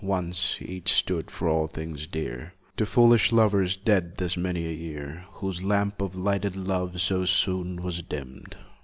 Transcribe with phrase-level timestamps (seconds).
[0.03, 5.25] Once, each stood for all things dear To foolish lovers, dead this many a year,
[5.33, 8.55] Whose lamp of lighted love so soon was dimmed.